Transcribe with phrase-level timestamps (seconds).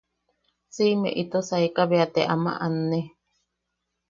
[0.73, 2.99] Siʼime ito saeka bea te ama anne.